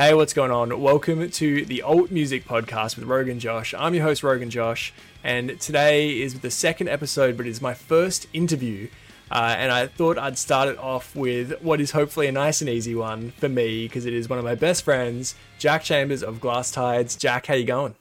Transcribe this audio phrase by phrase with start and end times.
[0.00, 0.80] Hey, what's going on?
[0.80, 3.74] Welcome to the Alt Music Podcast with Roguenjosh.
[3.76, 4.92] I'm your host, Roguenjosh,
[5.24, 8.90] and today is the second episode, but it's my first interview.
[9.28, 12.70] Uh, and I thought I'd start it off with what is hopefully a nice and
[12.70, 16.40] easy one for me because it is one of my best friends, Jack Chambers of
[16.40, 17.16] Glass Tides.
[17.16, 17.96] Jack, how you going?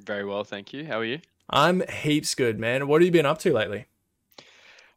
[0.00, 0.86] Very well, thank you.
[0.86, 1.20] How are you?
[1.50, 2.88] I'm heaps good, man.
[2.88, 3.84] What have you been up to lately?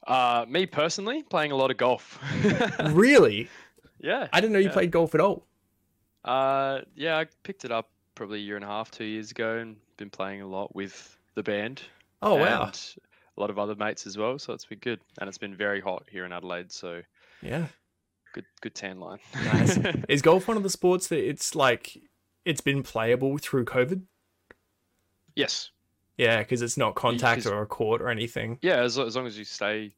[0.07, 2.23] Uh, me personally, playing a lot of golf.
[2.85, 3.49] really?
[3.99, 4.29] Yeah.
[4.31, 4.71] I didn't know you yeah.
[4.71, 5.43] played golf at all.
[6.23, 9.57] Uh, yeah, I picked it up probably a year and a half, two years ago,
[9.57, 11.81] and been playing a lot with the band.
[12.21, 12.65] Oh wow!
[12.65, 12.95] and
[13.37, 14.99] A lot of other mates as well, so it's been good.
[15.19, 17.01] And it's been very hot here in Adelaide, so
[17.41, 17.67] Yeah.
[18.33, 19.19] good, good tan line.
[19.45, 19.77] Nice.
[20.09, 21.97] is golf one of the sports that it's like
[22.45, 24.03] it's been playable through COVID?
[25.35, 25.71] yes.
[26.17, 28.59] Yeah, because it's not contact or a court or anything.
[28.61, 29.95] Yeah, as, as long as you stay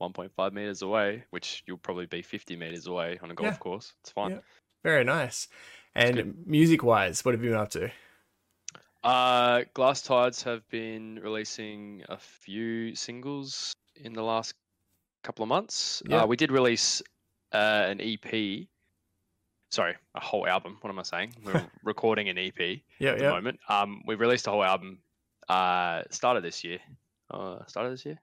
[0.00, 3.58] 1.5 meters away, which you'll probably be 50 meters away on a golf Yeah.
[3.58, 4.30] course, it's fine.
[4.30, 4.38] Yeah.
[4.82, 5.48] Very nice.
[5.94, 7.90] And music wise, what have you been up to?
[9.02, 14.54] Uh, Glass Tides have been releasing a few singles in the last
[15.22, 16.02] couple of months.
[16.08, 16.22] Yeah.
[16.22, 17.02] Uh, we did release
[17.52, 17.56] uh,
[17.88, 18.66] an EP.
[19.70, 20.78] Sorry, a whole album.
[20.80, 21.34] What am I saying?
[21.44, 23.30] We're recording an EP Yeah, at the yeah.
[23.30, 23.60] moment.
[23.68, 24.98] Um, we released a whole album.
[25.48, 26.78] Uh, started this year.
[27.30, 28.20] Uh, started this year.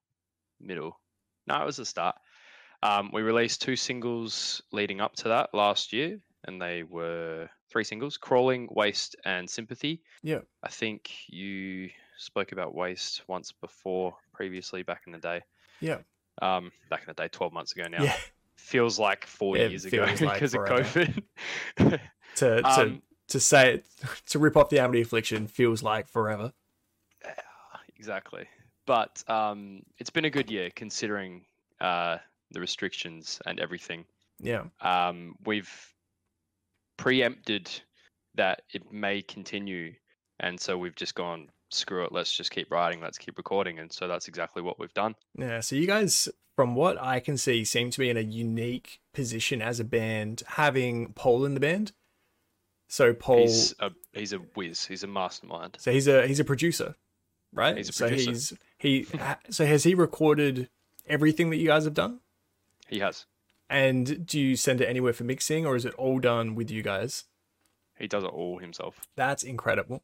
[0.59, 0.99] Middle.
[1.47, 2.16] No, it was the start.
[2.83, 7.83] Um, we released two singles leading up to that last year, and they were three
[7.83, 10.39] singles: "Crawling," "Waste," and "Sympathy." Yeah.
[10.63, 15.41] I think you spoke about waste once before, previously back in the day.
[15.80, 15.97] Yeah.
[16.41, 18.03] Um, back in the day, twelve months ago now.
[18.03, 18.15] Yeah.
[18.55, 20.61] Feels like four It years ago like because of.
[20.61, 21.23] COVID.
[21.77, 21.99] To
[22.35, 23.85] to Um, to say it
[24.27, 26.53] to rip off the Amity affliction feels like forever.
[27.97, 28.47] exactly.
[28.85, 31.45] But um, it's been a good year considering
[31.81, 32.17] uh,
[32.52, 34.05] the restrictions and everything.
[34.39, 34.63] Yeah.
[34.81, 35.93] Um, we've
[36.98, 37.70] preempted
[38.36, 39.94] that it may continue,
[40.39, 42.11] and so we've just gone screw it.
[42.11, 43.02] Let's just keep writing.
[43.02, 45.16] Let's keep recording, and so that's exactly what we've done.
[45.38, 45.60] Yeah.
[45.60, 49.61] So you guys, from what I can see, seem to be in a unique position
[49.61, 51.92] as a band, having Paul in the band.
[52.88, 54.86] So Paul, He's a he's a whiz.
[54.86, 55.77] He's a mastermind.
[55.80, 56.95] so he's a he's a producer,
[57.54, 57.76] right?
[57.76, 58.32] He's a so producer.
[58.32, 59.08] he's he.
[59.50, 60.70] So has he recorded
[61.05, 62.21] everything that you guys have done?
[62.88, 63.26] He has.
[63.70, 66.82] And do you send it anywhere for mixing, or is it all done with you
[66.82, 67.26] guys?
[68.00, 69.02] He does it all himself.
[69.16, 70.04] That's incredible.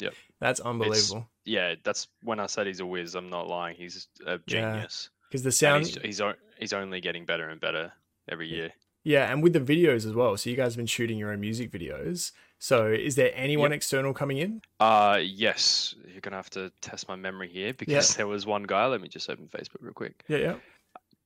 [0.00, 0.14] Yep.
[0.40, 1.28] That's unbelievable.
[1.44, 3.14] Yeah, that's when I said he's a whiz.
[3.14, 3.76] I'm not lying.
[3.76, 5.10] He's a genius.
[5.28, 6.22] Because the And sound, he's he's,
[6.58, 7.92] he's only getting better and better
[8.30, 8.72] every year.
[9.02, 10.36] yeah, and with the videos as well.
[10.36, 12.32] So you guys have been shooting your own music videos.
[12.58, 13.76] So is there anyone Yep.
[13.76, 14.62] external coming in?
[14.80, 18.86] Uh yes, you're gonna have to test my memory here because there was one guy.
[18.86, 20.22] Let me just open Facebook real quick.
[20.28, 20.54] Yeah, yeah.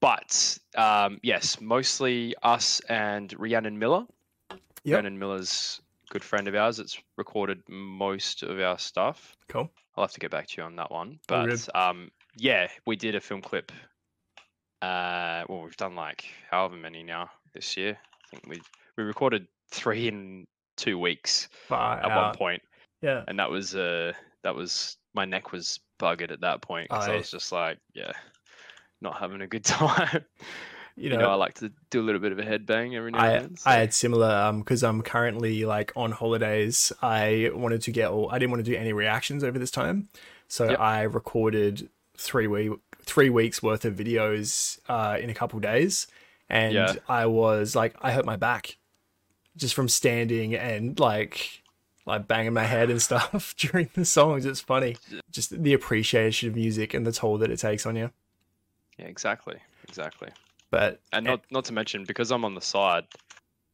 [0.00, 4.06] But um, yes, mostly us and Rhiannon Miller.
[4.50, 4.58] Yep.
[4.94, 5.80] Rhiannon Miller's
[6.10, 6.78] good friend of ours.
[6.78, 9.36] It's recorded most of our stuff.
[9.48, 9.70] Cool.
[9.96, 11.18] I'll have to get back to you on that one.
[11.28, 13.72] But um, yeah, we did a film clip.
[14.82, 17.98] Uh, well, we've done like however many now this year.
[18.24, 18.60] I think we
[18.96, 20.46] we recorded three in
[20.76, 22.62] two weeks Far at one point,
[23.02, 23.24] Yeah.
[23.28, 24.12] and that was uh
[24.42, 27.16] that was my neck was buggered at that point because I Aye.
[27.18, 28.12] was just like, yeah,
[29.00, 30.24] not having a good time.
[30.96, 33.12] You You know, know, I like to do a little bit of a headbang every
[33.12, 33.56] now I and then.
[33.56, 36.92] so- I had similar um because I'm currently like on holidays.
[37.00, 40.08] I wanted to get all I didn't want to do any reactions over this time,
[40.48, 40.80] so Yep.
[40.80, 41.88] I recorded
[42.18, 42.72] three week
[43.02, 46.06] three weeks worth of videos uh in a couple days,
[46.50, 46.94] and Yeah.
[47.08, 48.76] I was like I hurt my back
[49.56, 51.62] just from standing and like
[52.04, 54.44] like banging my head and stuff during the songs.
[54.44, 54.96] It's funny,
[55.30, 58.10] just the appreciation of music and the toll that it takes on you.
[59.00, 59.56] Yeah, exactly,
[59.88, 60.28] exactly.
[60.70, 63.04] But And not not to mention because I'm on the side,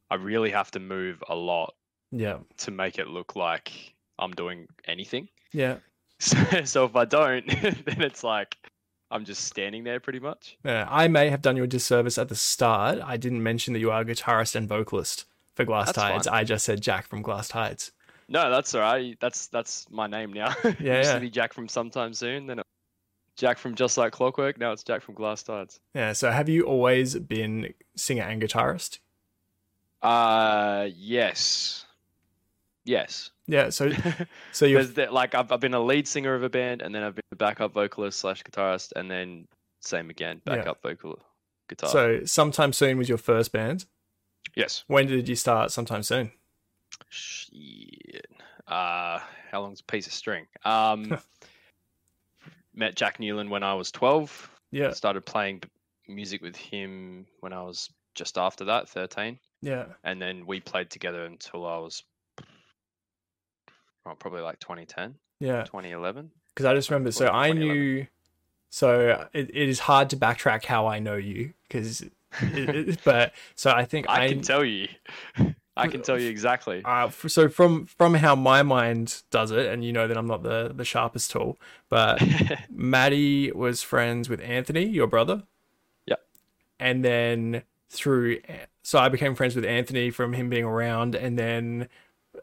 [0.09, 1.75] I really have to move a lot
[2.11, 3.71] yeah, to make it look like
[4.19, 5.29] I'm doing anything.
[5.51, 5.77] yeah.
[6.19, 8.55] So, so if I don't, then it's like
[9.11, 10.57] I'm just standing there pretty much.
[10.65, 12.97] Yeah, I may have done you a disservice at the start.
[13.05, 16.27] I didn't mention that you are a guitarist and vocalist for Glass That's Tides.
[16.27, 16.35] fine.
[16.35, 17.91] I just said Jack from Glass Tides.
[18.29, 19.15] No, that's all right.
[19.19, 20.55] That's that's my name now.
[20.63, 21.13] Yeah, used yeah.
[21.13, 22.47] to be Jack from Sometime Soon.
[22.47, 22.66] Then it,
[23.37, 24.57] Jack from Just Like Clockwork.
[24.57, 25.79] Now it's Jack from Glass Tides.
[25.93, 28.99] Yeah, so have you always been singer and guitarist?
[30.01, 31.85] Uh, yes,
[32.83, 33.31] yes.
[33.47, 33.91] Yeah, so
[34.51, 37.15] so you're like I've, I've been a lead singer of a band, and then I've
[37.15, 39.47] been a backup vocalist slash guitarist, and then
[39.79, 40.57] same again, Yeah.
[40.57, 41.19] backup vocal
[41.69, 41.89] guitar.
[41.89, 43.85] so sometime soon was your first band.
[44.55, 44.83] yes.
[44.87, 46.31] When did you start sometime soon?
[47.09, 48.27] Shit.
[48.67, 49.19] Uh,
[49.51, 50.45] how long's a piece of string?
[50.65, 51.17] Um,
[52.77, 54.49] met Jack Newland when I was 12.
[54.71, 54.91] Yeah.
[54.91, 55.63] Started playing
[56.07, 59.39] music with him when I was just after that, 13.
[59.61, 59.85] Yeah.
[60.03, 62.03] and then we played together until I was
[64.05, 65.63] well, probably like 2010, Yeah.
[65.63, 66.31] 2011.
[66.49, 68.07] Because I just remember, so I knew,
[68.69, 72.03] so uh, it, it is hard to backtrack how I know you, because,
[73.03, 74.87] but so I think I I, can tell you,
[75.77, 76.81] I can tell you exactly.
[76.83, 80.43] uh, so from from how my mind does it, and you know that I'm not
[80.43, 81.57] the the sharpest tool,
[81.89, 82.21] but
[82.69, 85.43] Maddie was friends with Anthony, your brother.
[86.05, 86.21] Yep.
[86.79, 88.39] And then through,
[88.83, 91.87] so I became friends with Anthony from him being around, and then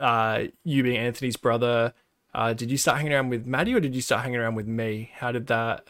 [0.00, 1.92] uh, you being Anthony's brother.
[2.34, 4.66] Uh, did you start hanging around with Maddie, or did you start hanging around with
[4.66, 5.10] me?
[5.14, 5.87] How did that?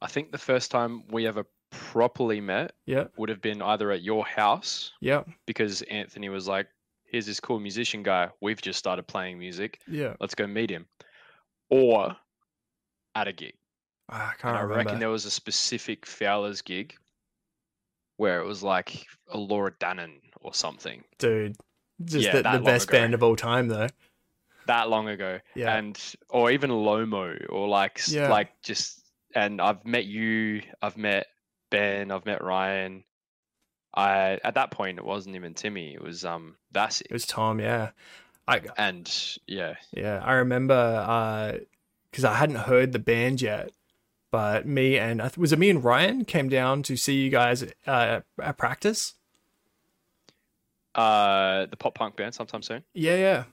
[0.00, 1.46] I think the first time we ever
[1.92, 6.68] properly met Yeah, would have been either at your house yeah, because Anthony was like,
[7.04, 8.30] "Here's this cool musician guy.
[8.40, 9.80] We've just started playing music.
[9.88, 10.14] yeah.
[10.20, 10.86] Let's go meet him,"
[11.70, 12.16] or
[13.14, 13.54] at a gig.
[14.10, 14.76] Ah, I And can't I remember.
[14.84, 16.94] reckon there was a specific Fowler's gig
[18.16, 21.56] where it was like a Elora Danan or something Dude,
[22.04, 22.98] just Yeah, the, the best ago.
[22.98, 23.88] band of all time, though.
[24.66, 25.40] that long ago.
[25.54, 25.74] Yeah.
[25.76, 25.98] And
[26.30, 28.28] or even Lomo or like Yeah.
[28.30, 29.00] like just
[29.34, 31.26] and I've met you, I've met
[31.74, 33.04] Ben, I've met Ryan.
[33.94, 37.04] I at that point it wasn't even Timmy, it was um Vassy.
[37.08, 37.60] It was Tom.
[37.60, 37.90] Yeah,
[38.48, 39.10] I And
[39.46, 41.60] yeah, Yeah, I remember
[42.10, 43.70] because I hadn't heard the band yet,
[44.30, 48.20] but me and was it me and Ryan came down to see you guys uh,
[48.40, 49.14] at practice.
[50.94, 52.84] uh the pop punk band sometime soon.
[52.94, 53.44] Yeah, yeah,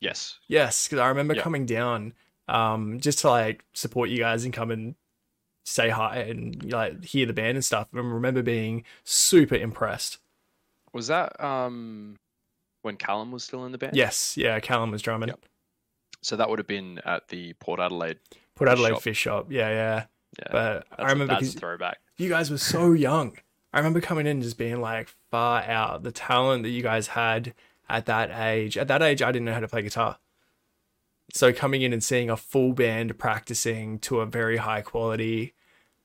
[0.00, 0.38] Yes.
[0.48, 0.86] yes.
[0.86, 1.42] Because I remember Yeah.
[1.42, 2.14] coming down
[2.48, 4.94] um, just to like support you guys and come and
[5.68, 7.88] say hi and like hear the band and stuff.
[7.94, 10.18] I remember being super impressed.
[10.92, 12.16] Was that um
[12.82, 13.96] when Callum was still in the band?
[13.96, 14.58] Yes, yeah.
[14.60, 15.28] Callum was drumming.
[15.28, 15.40] Yep.
[16.20, 18.18] So that would have been at the Port Adelaide.
[18.54, 19.02] Port Adelaide shop.
[19.02, 19.46] Fish Shop.
[19.50, 20.04] Yeah, yeah.
[20.40, 20.48] Yeah.
[20.50, 21.98] But I a- remember a throwback.
[22.16, 23.36] you guys were so young.
[23.72, 26.02] I remember coming in and just being like far out.
[26.02, 27.54] The talent that you guys had
[27.88, 28.76] at that age.
[28.78, 30.18] At that age, I didn't know how to play guitar.
[31.32, 35.54] So coming in and seeing a full band practicing to a very high quality,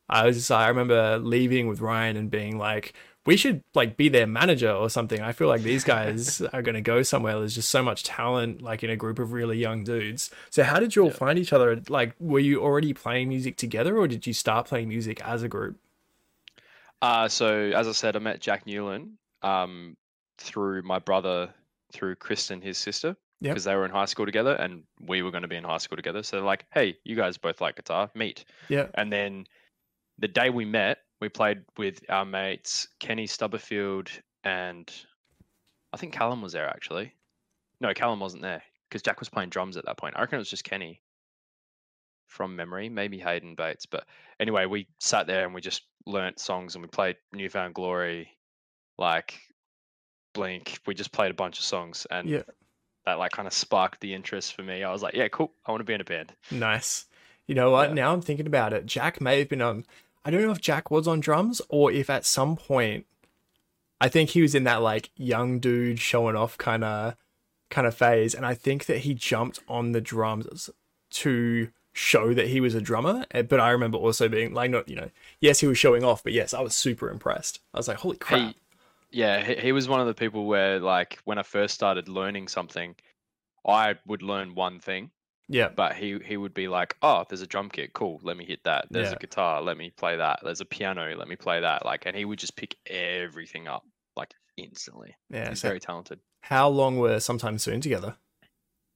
[0.10, 2.94] I was just I remember leaving with Ryan and being like,
[3.26, 5.22] we should like be their manager or something.
[5.22, 7.40] I feel like these guys are going to go somewhere.
[7.40, 10.30] There's just so much talent like in a group of really young dudes.
[10.50, 11.16] So how did you all Yeah.
[11.16, 11.82] find each other?
[11.90, 15.48] Like were you already playing music together or did you start playing music as a
[15.48, 15.78] group?
[17.02, 19.98] Uh, so as I said, I met Jack Newland um,
[20.38, 21.50] through my brother,
[21.92, 23.54] through Kristen, his sister, Yep.
[23.56, 25.78] because they were in high school together, and we were going to be in high
[25.78, 26.24] school together.
[26.24, 28.88] So like, "Hey, you guys both like guitar, meet." Yeah.
[28.94, 29.48] And then
[30.24, 34.10] the day we met, we played with our mates Kenny Stubberfield
[34.46, 34.90] and
[35.92, 37.14] I think Callum was there actually.
[37.82, 40.16] No, Callum wasn't there because Jack was playing drums at that point.
[40.16, 41.02] I reckon it was just Kenny
[42.28, 43.86] from memory, maybe Hayden Bates.
[43.86, 44.06] But
[44.40, 48.30] anyway, we sat there and we just learnt songs and we played New Found Glory,
[48.98, 49.42] like
[50.34, 50.80] Blink.
[50.88, 52.44] We just played a bunch of songs and Yeah.
[53.06, 54.84] that like kind of sparked the interest for me.
[54.86, 55.52] I was like, yeah, cool.
[55.66, 56.34] I want to be in a band.
[56.50, 57.08] Nice.
[57.46, 57.90] You know what?
[57.90, 57.96] Yeah.
[57.96, 58.86] Now I'm thinking about it.
[58.86, 59.86] Jack may have been on.
[60.26, 63.06] I don't know if Jack was on drums or if at some point,
[64.00, 67.16] I think he was in that like young dude showing off kind of
[67.70, 70.70] kind of phase, and I think that he jumped on the drums
[71.12, 73.26] to show that he was a drummer.
[73.32, 75.10] eh, But I remember also being like, not you know,
[75.40, 77.60] yes, he was showing off, but yes, I was super impressed.
[77.74, 78.40] I was like, holy crap!
[78.40, 78.56] He,
[79.12, 82.48] yeah, he, he was one of the people where, like, when I first started learning
[82.48, 82.96] something,
[83.66, 85.12] I would learn one thing,
[85.54, 88.20] yeah, but he he would be like, "Oh, there's a drum kit, cool.
[88.24, 88.88] Let me hit that.
[88.90, 89.16] There's Yeah.
[89.16, 90.40] a guitar, let me play that.
[90.44, 93.84] There's a piano, let me play that." Like, and he would just pick everything up
[94.16, 95.16] like instantly.
[95.30, 95.50] yeah.
[95.50, 96.20] He's So very talented.
[96.42, 98.18] how long were sometime soon together?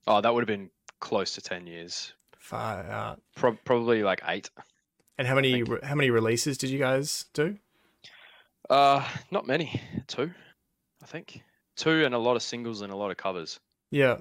[0.07, 3.21] Oh, that would have been close to ten years, Far out.
[3.35, 4.49] Pro- probably like eight.
[5.17, 7.57] And how many how many releases did you guys do?
[8.69, 10.31] Uh, not many, two,
[11.01, 11.41] I think,
[11.75, 13.59] two, and a lot of singles and a lot of covers.
[13.91, 14.17] Yeah,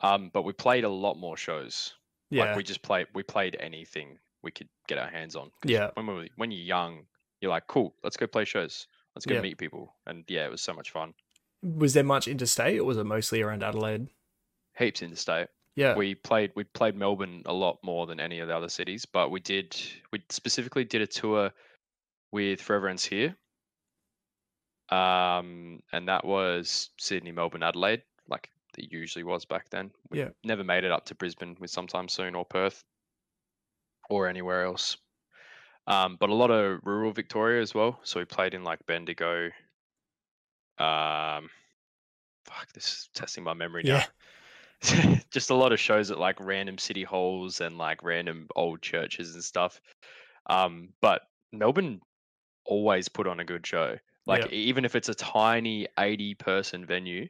[0.00, 1.94] Um, but we played a lot more shows.
[2.30, 2.44] yeah.
[2.44, 5.50] Like we just played we played anything we could get our hands on.
[5.64, 5.90] Yeah.
[5.94, 7.06] When we were, when you're young,
[7.40, 8.86] you're like, cool, let's go play shows.
[9.14, 9.40] Let's go Yeah.
[9.40, 9.94] meet people.
[10.06, 11.14] And yeah, it was so much fun.
[11.62, 14.08] Was there much interstate, or was it mostly around Adelaide?
[14.78, 15.48] Heaps interstate.
[15.74, 19.04] Yeah, We played we played Melbourne a lot more than any of the other cities,
[19.06, 19.76] but we did
[20.12, 21.50] we specifically did a tour
[22.32, 23.36] with Forever Ends Here.
[24.90, 29.92] Um and that was Sydney, Melbourne, Adelaide, like it usually was back then.
[30.10, 30.30] We Yeah.
[30.44, 32.84] never made it up to Brisbane with sometime soon or Perth
[34.10, 34.96] or anywhere else.
[35.86, 38.00] Um, but a lot of rural Victoria as well.
[38.02, 39.50] So we played in like Bendigo.
[40.78, 41.48] Um,
[42.44, 44.04] fuck, this is testing my memory now.
[45.30, 49.34] Just a lot of shows at like random city halls and like random old churches
[49.34, 49.80] and stuff.
[50.48, 52.00] Um, but Melbourne
[52.66, 53.98] always put on a good show.
[54.26, 54.52] Like Yep.
[54.52, 57.28] even if it's a tiny 80 person venue,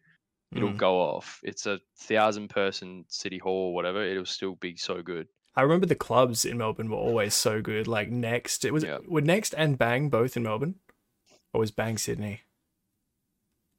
[0.55, 0.77] it'll Mm.
[0.77, 1.41] go off.
[1.43, 5.29] It's a thousand person city hall or whatever, it'll still be so good.
[5.55, 7.89] I remember the clubs in Melbourne were always so good.
[7.89, 8.99] Like Next, it was Yeah.
[9.09, 10.77] were Next and Bang both in Melbourne,
[11.53, 12.43] or was Bang Sydney?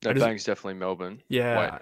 [0.04, 1.22] No, just- Bang's definitely Melbourne.
[1.30, 1.80] Yeah,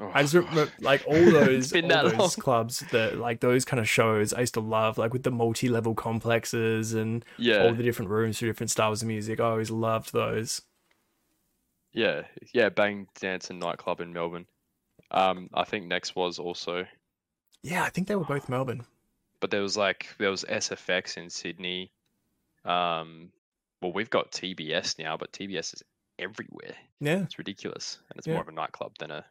[0.00, 2.30] Oh, I just remember like all those, been all those long.
[2.30, 5.96] clubs that like those kind of shows I used to love, like with the multi-level
[5.96, 9.40] complexes and yeah, all the different rooms for different styles of music.
[9.40, 10.62] I always loved those.
[11.98, 12.22] Yeah,
[12.54, 12.68] yeah.
[12.68, 14.46] Bang Dance and Nightclub in Melbourne.
[15.10, 16.86] Um, I think next was also,
[17.62, 18.84] Yeah, I think they were both Melbourne.
[19.40, 21.90] but there was like there was SFX in Sydney.
[22.64, 23.30] Um,
[23.80, 25.82] well, we've got TBS now, but TBS is
[26.18, 26.74] everywhere.
[27.00, 28.34] Yeah, It's ridiculous, and it's Yeah.
[28.34, 29.24] more of a nightclub than a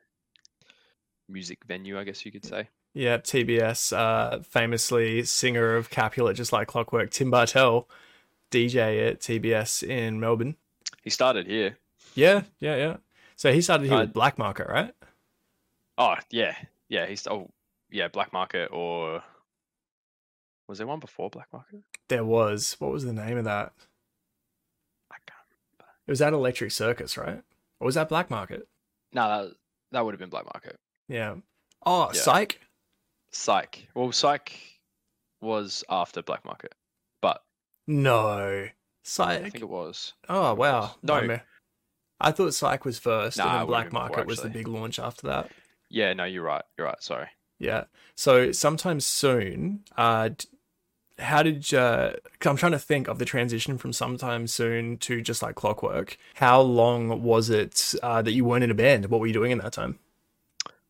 [1.30, 2.70] music venue, I guess you could say.
[2.94, 3.18] yeah.
[3.18, 7.88] TBS, uh, famously singer of Capulet, just like Clockwork, Tim Bartel,
[8.50, 10.56] DJ at TBS in Melbourne.
[11.04, 11.78] He started here.
[12.18, 12.98] Yeah, yeah, yeah.
[13.36, 14.94] So he started here Uh, with Black Market, right?
[15.98, 16.56] Oh yeah,
[16.90, 17.06] yeah.
[17.06, 17.52] He's oh
[17.90, 19.24] yeah, Black Market or
[20.68, 21.82] was there one before Black Market?
[22.10, 22.76] There was.
[22.80, 23.74] What was the name of that?
[25.12, 25.88] I can't.
[26.08, 27.42] It was at Electric Circus, right?
[27.80, 28.68] Or was that Black Market?
[29.14, 29.56] No, that
[29.92, 30.78] that would have been Black Market.
[31.08, 31.36] Yeah.
[31.86, 32.20] Oh, Yeah.
[32.22, 32.60] Syke.
[33.32, 33.88] Syke.
[33.94, 34.52] Well, Syke
[35.42, 36.74] was after Black Market,
[37.22, 37.44] but
[37.86, 38.68] No.
[39.04, 39.28] Syke.
[39.46, 40.14] I think it was.
[40.28, 40.96] Oh wow.
[41.04, 41.22] No.
[41.22, 41.40] No.
[42.20, 44.68] I thought Syke was first, Nah, and then Black been before, Market was the big
[44.68, 45.52] launch after that.
[45.90, 46.64] Yeah, no, you're right.
[46.78, 47.02] You're right.
[47.02, 47.28] Sorry.
[47.60, 47.86] Yeah.
[48.16, 50.30] So sometime soon, uh,
[51.20, 51.78] how did you?
[51.78, 56.18] Cause I'm trying to think of the transition from sometime soon to just like Clockwork.
[56.36, 59.08] How long was it uh, that you weren't in a band?
[59.08, 60.00] What were you doing in that time?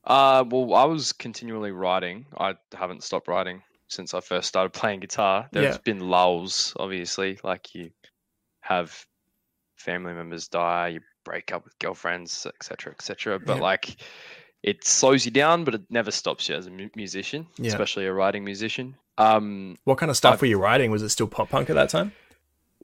[0.04, 2.26] Uh, well, I was continually writing.
[2.38, 5.48] I haven't stopped writing since I first started playing guitar.
[5.52, 5.82] There's Yeah.
[5.84, 7.92] been lulls, obviously, like you
[8.62, 9.06] have
[9.76, 13.38] family members die, you break up with girlfriends, etc., etc.
[13.40, 13.62] But Yeah.
[13.64, 13.98] like,
[14.64, 17.70] it slows you down, but it never stops you as a mu- musician, Yeah.
[17.72, 18.96] especially a writing musician.
[19.18, 20.90] Um, What kind of stuff I've- were you writing?
[20.92, 22.14] Was it still pop punk at that time?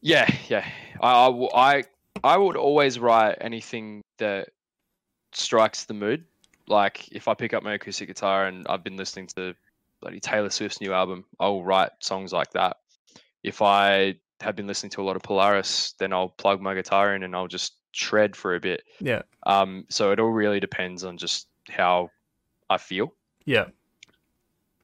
[0.01, 0.67] Yeah, yeah.
[1.01, 1.83] I, I,
[2.23, 4.49] I would always write anything that
[5.31, 6.25] strikes the mood.
[6.67, 9.53] Like if I pick up my acoustic guitar and I've been listening to
[10.01, 12.77] bloody Taylor Swift's new album, I'll write songs like that.
[13.43, 17.15] If I have been listening to a lot of Polaris, then I'll plug my guitar
[17.15, 18.83] in and I'll just shred for a bit.
[18.99, 19.21] Yeah.
[19.45, 22.09] Um, so it all really depends on just how
[22.69, 23.13] I feel.
[23.45, 23.67] Yeah.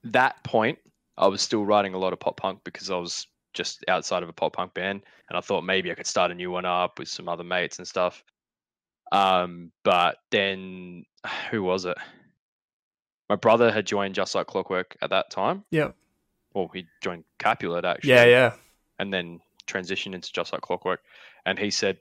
[0.06, 0.80] That point,
[1.18, 4.30] I was still writing a lot of pop punk because I was just outside of
[4.30, 7.00] a pop punk band, and I thought maybe I could start a new one up
[7.00, 8.24] with some other mates and stuff.
[9.12, 11.06] Um, but then
[11.52, 11.98] who was it?
[13.30, 15.64] My brother had joined Just Like Clockwork at that time.
[15.70, 15.92] Yeah.
[16.54, 18.14] Well, he joined Capulet actually.
[18.14, 18.26] Yeah.
[18.26, 18.54] Yeah.
[18.98, 21.02] And then transitioned into Just Like Clockwork,
[21.46, 21.98] and he said,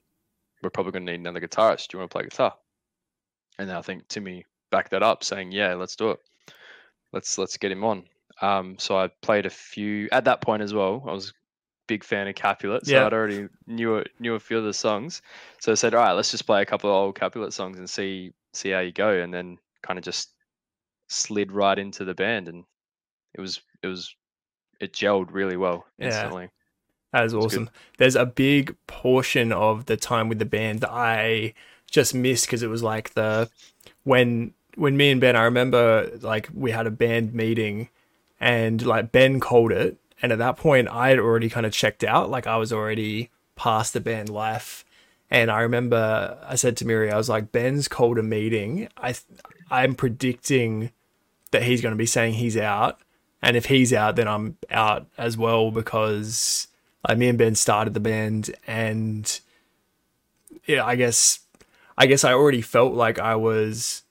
[0.63, 1.89] "We're probably going to need another guitarist.
[1.89, 2.57] Do you want to play guitar?"
[3.59, 6.21] And then I think Timmy backed that up, saying, "Yeah, let's do it.
[7.13, 8.09] Let's let's get him on."
[8.43, 11.05] Um, so I played a few at that point as well.
[11.09, 11.35] I was a
[11.89, 13.07] big fan of Capulet, so Yeah.
[13.07, 15.23] I'd already knew knew a few of the songs.
[15.61, 17.89] So I said, "All right, let's just play a couple of old Capulet songs and
[17.91, 20.35] see see how you go." And then kind of just
[21.09, 22.65] slid right into the band, and
[23.35, 24.15] it was it was
[24.81, 26.33] it gelled really well Yeah.
[27.13, 27.45] That is good.
[27.45, 27.71] awesome.
[27.97, 31.55] There's a big portion of the time with the band that I
[31.91, 33.49] just missed because it was like the
[34.05, 37.89] when when me and Ben, I remember like we had a band meeting
[38.41, 42.05] and like Ben called it, and at that point I had already kind of checked
[42.05, 44.85] out, like I was already past the band life.
[45.31, 48.89] And I remember I said to Miri, I was like, Ben's called a meeting.
[48.97, 49.25] I th-
[49.71, 50.91] I'm predicting
[51.51, 52.99] that he's going to be saying he's out,
[53.43, 56.69] and if he's out, then I'm out as well because
[57.07, 59.41] like me and Ben started the band, and
[60.67, 61.41] yeah, I guess
[61.97, 64.03] I guess I already felt like I was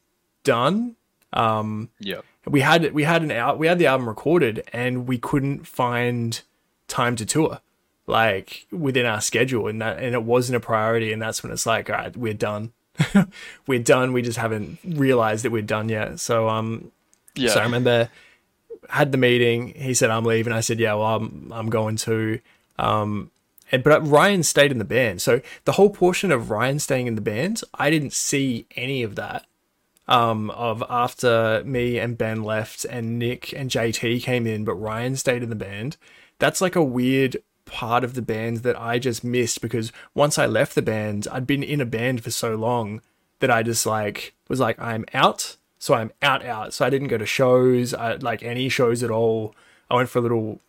[0.44, 0.96] done.
[1.34, 2.22] Um, Yeah.
[2.46, 6.42] we had we had an out we had the album recorded, and we couldn't find
[6.88, 7.60] time to tour
[8.06, 11.66] like within our schedule, and that and it wasn't a priority, and that's when it's
[11.66, 12.72] like, all right, we're done.
[13.68, 14.14] we're done.
[14.14, 16.20] We just haven't realized that we're done yet.
[16.20, 16.92] So um,
[17.36, 17.50] Yeah.
[17.50, 18.10] so I remember
[18.90, 19.74] had the meeting.
[19.76, 20.54] He said I'm leaving.
[20.54, 22.40] I said yeah, well I'm I'm going to.
[22.78, 23.32] Um,
[23.72, 25.22] and but Ryan stayed in the band.
[25.22, 29.16] So the whole portion of Ryan staying in the band, I didn't see any of
[29.16, 29.46] that.
[30.10, 35.18] Um, of after me and Ben left and Nick and JT came in, but Ryan
[35.18, 35.98] stayed in the band.
[36.40, 40.46] That's like a weird part of the band that I just missed because once I
[40.46, 43.02] left the band, I'd been in a band for so long
[43.40, 46.74] that I just like was like I'm out, so I'm out out.
[46.74, 49.54] So I didn't go to shows, I, like any shows at all.
[49.92, 50.62] I went for a little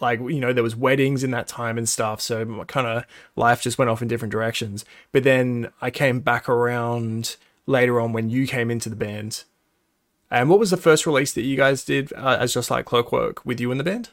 [0.00, 3.04] like you know there was weddings in that time and stuff so my kind of
[3.36, 4.84] life just went off in different directions.
[5.12, 7.36] But then i came back around
[7.66, 9.44] later on when you came into the band.
[10.30, 13.44] And what was the first release that you guys did uh, as just like clockwork
[13.46, 14.10] with you in the band?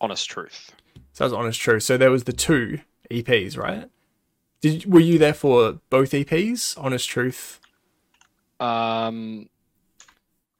[0.00, 0.72] Honest truth.
[1.12, 2.80] so that was honest truth so there was the two
[3.10, 3.88] eps right?
[4.60, 7.58] Did were you there for both eps honest truth?
[8.60, 9.48] Um,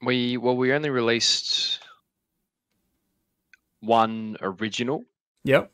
[0.02, 1.80] we well, we only released
[3.80, 5.04] one original
[5.44, 5.70] yep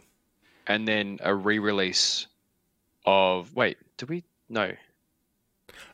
[0.67, 2.27] and then a re-release
[3.05, 3.55] of.
[3.55, 4.25] Wait, did we?
[4.49, 4.73] No.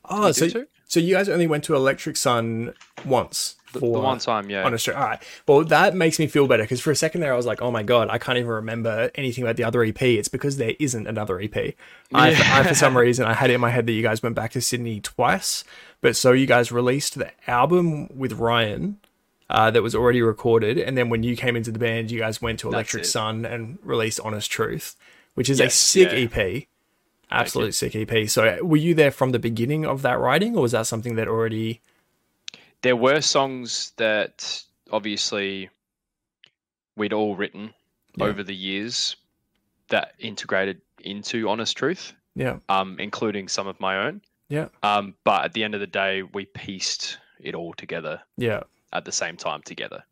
[0.05, 2.75] Oh we so so you guys only went to electric sun
[3.05, 4.65] once for the one time, yeah.
[4.65, 4.93] on a show.
[4.93, 5.23] All right.
[5.47, 7.71] Well, that makes me feel better because for a second there, I was like, "Oh
[7.71, 11.07] my god, I can't even remember anything about the other EP." It's because there isn't
[11.07, 11.57] another EP.
[12.13, 14.35] I, I, for some reason, I had it in my head that you guys went
[14.35, 15.65] back to Sydney twice,
[16.01, 18.99] but so you guys released the album with Ryan.
[19.51, 22.41] Uh, that was already recorded, and then when you came into the band, you guys
[22.41, 23.05] went to Electric.
[23.05, 24.95] Sun and released Honest Truth,
[25.35, 26.29] which is a sick yeah.
[26.33, 26.67] EP,
[27.33, 28.29] absolute sick EP.
[28.29, 31.27] So, were you there from the beginning of that writing, or was that something that
[31.27, 31.81] already?
[32.83, 35.69] There were songs that obviously
[36.97, 37.75] we'd all written
[38.17, 38.27] Yeah.
[38.27, 39.17] over the years
[39.89, 44.23] that integrated into Honest Truth, Yeah, um, including some of my own.
[44.49, 48.63] yeah, Um, but at the end of the day, we pieced it all together yeah.
[48.93, 50.03] At the same time together.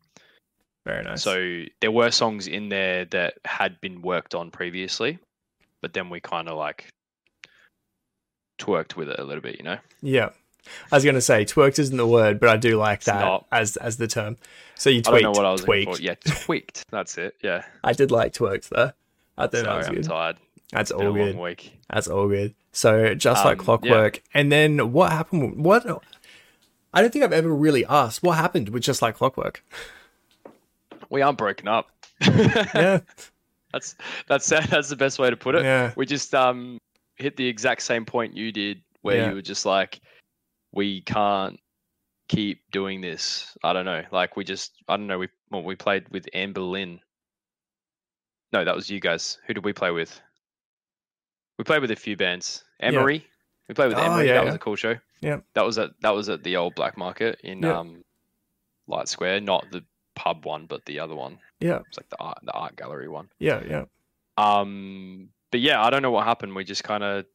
[0.85, 1.21] Very nice.
[1.21, 5.19] So there were songs in there that had been worked on previously,
[5.81, 6.87] but then we kind of like
[8.59, 9.77] twerked with it a little bit, you know?
[10.01, 10.29] Yeah.
[10.91, 13.45] I was gonna say twerked isn't the word, but I do like It's that not.
[13.51, 14.37] as as the term.
[14.75, 15.07] So you tweaked.
[15.17, 15.95] I don't know what I was tweaked.
[15.97, 16.01] for.
[16.01, 16.85] Yeah, tweaked.
[16.91, 17.35] That's it.
[17.41, 17.63] Yeah.
[17.83, 18.91] I did like twerked though.
[19.37, 20.37] I think that Sorry, was I'm tired.
[20.71, 21.37] That's all good.
[21.37, 21.79] week.
[21.89, 22.53] That's all good.
[22.71, 23.65] So just like Um, yeah.
[23.65, 25.63] clockwork, and then what happened?
[25.63, 25.85] What?
[26.93, 29.63] I don't think I've ever really asked what happened with just like clockwork.
[31.09, 31.89] We aren't broken up.
[32.21, 32.99] Yeah,
[33.73, 33.95] that's
[34.27, 35.63] that's that's the best way to put it.
[35.63, 36.79] yeah, We just um
[37.17, 39.29] hit the exact same point you did, where Yeah.
[39.29, 39.99] you were just like,
[40.71, 41.59] we can't
[42.27, 43.55] keep doing this.
[43.63, 44.03] I don't know.
[44.11, 45.19] Like we just, I don't know.
[45.19, 46.99] We well, we played with Anberlin.
[48.51, 49.37] No, that was you guys.
[49.47, 50.19] Who did we play with?
[51.57, 52.63] We played with a few bands.
[52.79, 53.25] Emery.
[53.69, 54.27] We played with Oh, Emery.
[54.27, 54.95] yeah, that was a cool show.
[55.21, 55.37] Yeah.
[55.53, 57.77] That was at that was at the old Black Market in Yeah.
[57.79, 58.03] um
[58.87, 61.39] Light Square, not the pub one, but the other one.
[61.61, 63.29] yeah, It's like the art the art gallery one.
[63.39, 63.85] yeah, yeah.
[64.37, 66.55] Um, but yeah, I don't know what happened.
[66.55, 67.25] We just kind of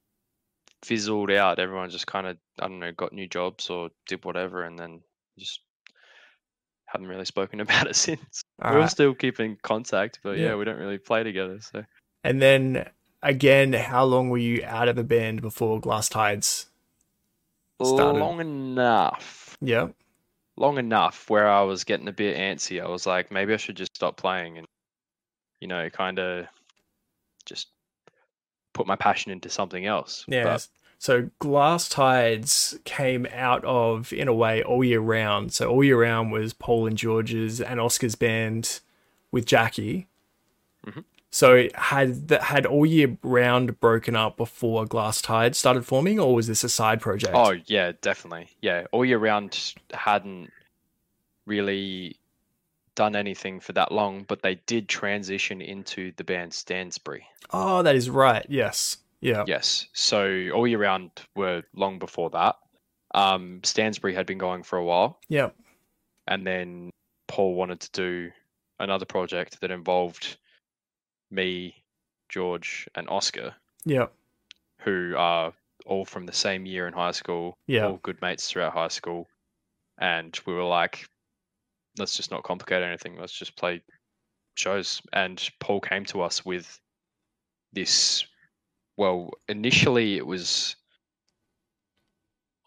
[0.83, 1.59] fizzled out.
[1.59, 5.03] Everyone just kind of, I don't know, got new jobs or did whatever, and then
[5.39, 5.61] just
[6.87, 8.43] haven't really spoken about it since.
[8.63, 8.91] All We're right.
[8.91, 10.47] still keeping contact, but yeah.
[10.49, 10.55] Yeah.
[10.57, 11.59] we don't really play together.
[11.61, 11.85] So
[12.25, 12.89] And then
[13.25, 16.67] again, how long were you out of the band before Glass Tides?
[17.83, 18.21] Started.
[18.21, 19.89] long enough, Yeah,
[20.57, 22.81] long enough where I was getting a bit antsy.
[22.83, 24.67] I was like, maybe I should just stop playing and,
[25.61, 26.47] you know, kind of
[27.45, 27.69] just
[28.73, 30.25] put my passion into something else.
[30.29, 30.45] yeah.
[30.45, 35.53] But So Glass Tides came out of, in a way, All Year Round.
[35.53, 38.81] So All Year Round was Paul and George's and Oscar's band
[39.33, 40.07] with Jackie.
[40.87, 41.05] Mhm.
[41.35, 46.33] So had that had All Year Round broken up before Glass Tides started forming, or
[46.33, 47.33] was this a side project?
[47.35, 48.51] Oh yeah, definitely.
[48.63, 50.53] Yeah, all year round hadn't
[51.45, 52.21] really
[52.95, 57.27] done anything for that long, but they did transition into the band Stansbury.
[57.51, 58.47] Oh, that is right.
[58.49, 58.99] Yes.
[59.21, 59.43] Yeah.
[59.49, 62.55] Yes, so all year round were long before that.
[63.13, 65.51] Um, Stansbury had been going for a while, Yeah.
[66.29, 66.91] and then
[67.27, 68.31] Paul wanted to do
[68.79, 70.37] another project that involved
[71.31, 71.85] me,
[72.29, 74.09] George, and Oscar, Yeah.
[74.81, 75.53] who are
[75.87, 77.87] all from the same year in high school, Yeah.
[77.87, 79.29] all good mates throughout high school.
[79.99, 81.09] And we were like,
[81.99, 83.17] let's just not complicate anything.
[83.17, 83.83] Let's just play
[84.55, 85.03] shows.
[85.13, 86.81] And Paul came to us with
[87.73, 88.27] this.
[88.97, 90.77] Well, initially it was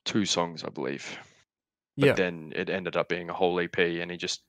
[0.05, 1.17] two songs, I believe.
[1.97, 2.13] But Yeah.
[2.13, 4.43] then it ended up being a whole EP, and he just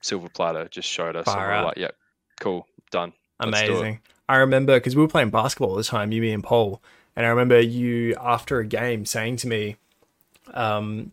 [0.00, 1.96] silver platter just showed us, and we like, "Yep,
[2.40, 3.70] cool, done." Let's do it.
[3.70, 4.00] Amazing.
[4.28, 6.80] I remember because we were playing basketball at the time, you, me, and Paul.
[7.14, 9.76] And I remember you, after a game, saying to me,
[10.52, 11.12] um,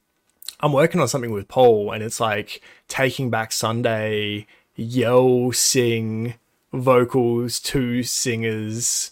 [0.59, 6.35] I'm working on something with Paul, and it's like taking back Sunday, yell, sing,
[6.71, 9.11] vocals, two singers.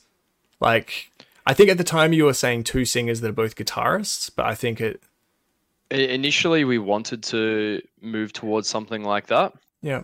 [0.59, 1.11] Like,
[1.45, 4.45] I think at the time you were saying two singers that are both guitarists, but
[4.45, 5.01] I think it,
[5.89, 9.53] Initially, we wanted to move towards something like that.
[9.81, 10.03] yeah,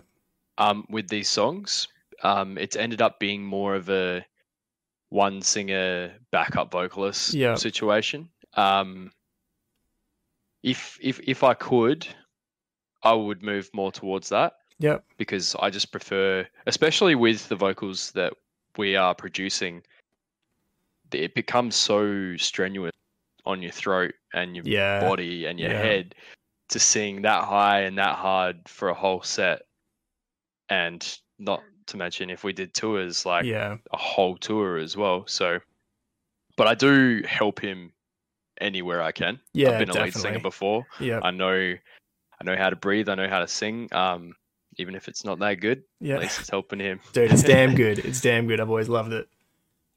[0.58, 1.88] um, with these songs.
[2.22, 4.24] Um, it's ended up being more of a
[5.10, 7.54] one singer backup vocalist Yeah.
[7.54, 8.28] situation.
[8.54, 9.10] Um,
[10.62, 12.06] if if if I could,
[13.02, 14.54] I would move more towards that.
[14.80, 15.04] Yep.
[15.16, 18.32] because I just prefer, especially with the vocals that
[18.76, 19.82] we are producing,
[21.10, 22.92] it becomes so strenuous
[23.44, 25.00] on your throat and your Yeah.
[25.00, 25.82] body and your yeah.
[25.82, 26.14] head
[26.68, 29.62] to sing that high and that hard for a whole set.
[30.68, 31.02] And
[31.40, 33.76] not to mention if we did tours, like yeah.
[33.92, 35.24] a whole tour as well.
[35.26, 35.58] So,
[36.56, 37.92] but I do help him
[38.60, 39.40] anywhere I can.
[39.52, 39.70] Yeah.
[39.72, 40.86] I've been a lead singer before.
[41.00, 43.08] Yeah, I know, I know how to breathe.
[43.08, 43.88] I know how to sing.
[43.92, 44.34] Um,
[44.78, 46.22] even if it's not that good, yeah, at Yeah.
[46.22, 47.00] least it's helping him.
[47.12, 47.98] Dude, it's damn good.
[47.98, 48.60] It's damn good.
[48.60, 49.28] I've always loved it.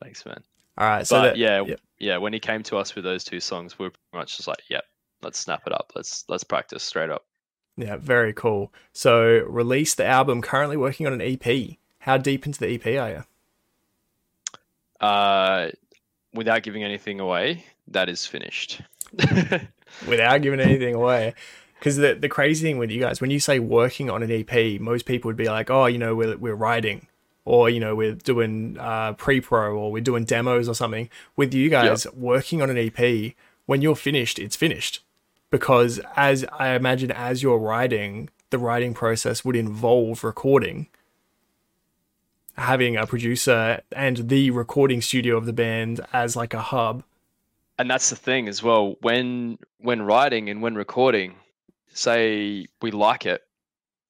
[0.02, 0.42] Thanks, man.
[0.78, 1.06] All right.
[1.06, 1.80] So but that, yeah, yep.
[2.00, 2.18] yeah.
[2.18, 4.64] When he came to us with those two songs, we are pretty much just like,
[4.70, 4.84] "Yep,
[5.22, 5.92] let's snap it up.
[5.96, 7.26] Let's let's practice straight up."
[7.78, 8.74] Yeah, very cool.
[8.94, 10.42] So, release the album.
[10.42, 11.78] Currently working on an EP.
[12.02, 13.24] How deep into the EP are you?
[15.00, 15.70] Uh,
[16.34, 18.82] without giving anything away, that is finished.
[20.08, 21.36] Without giving anything away.
[21.78, 24.80] Because the, the crazy thing with you guys, when you say working on an EP,
[24.80, 27.08] most people would be like, oh, you know, we're, we're writing.
[27.44, 31.10] Or, you know, we're doing uh, pre pro or we're doing demos or something.
[31.36, 33.34] With you guys, working on an EP,
[33.66, 35.04] when you're finished, it's finished.
[35.50, 40.88] Because as I imagine, as you're writing, the writing process would involve recording.
[42.62, 47.04] Having a producer and the recording studio of the band as like a hub.
[47.80, 51.34] and that's the thing as well when when writing and when recording
[51.94, 53.42] say we like it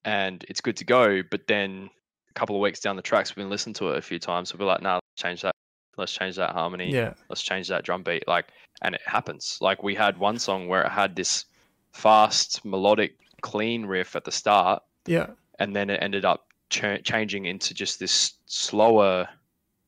[0.03, 1.89] and it's good to go but then
[2.29, 4.51] a couple of weeks down the tracks we've been listening to it a few times
[4.53, 5.55] we'll be like nah let's change that
[5.97, 7.13] let's change that harmony Yeah.
[7.29, 8.47] let's change that drum beat like
[8.81, 11.45] and it happens like we had one song where it had this
[11.93, 15.27] fast melodic clean riff at the start Yeah.
[15.59, 19.27] and then it ended up ch- changing into just this slower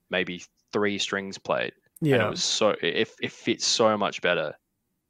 [0.10, 1.72] maybe three strings played.
[2.02, 2.28] And Yeah.
[2.28, 4.54] it was so it, it fits so much better.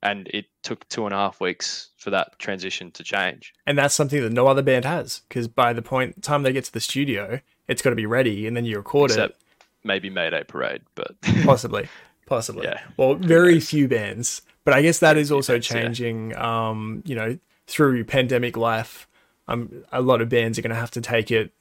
[0.01, 3.53] And it took two and a half weeks for that transition to change.
[3.65, 6.65] And that's something that no other band has because by the point time they get
[6.65, 9.41] to the studio it's got to be ready and then you record except
[9.85, 11.87] maybe mayday parade but possibly.
[12.25, 12.65] Possibly.
[12.65, 12.79] Yeah.
[12.97, 14.41] well very few bands.
[14.65, 15.81] But i guess that is also bands, yeah.
[15.81, 19.07] changing um you know through pandemic life
[19.47, 21.51] um a lot of bands are going to have to take it